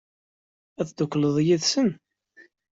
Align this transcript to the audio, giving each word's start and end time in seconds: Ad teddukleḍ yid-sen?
Ad 0.79 0.85
teddukleḍ 0.87 1.37
yid-sen? 1.45 1.89